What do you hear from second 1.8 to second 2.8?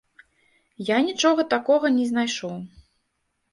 не знайшоў.